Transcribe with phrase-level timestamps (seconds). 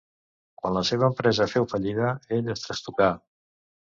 [0.61, 2.09] Quan la seva empresa feu fallida,
[2.39, 3.13] ell es trastocà.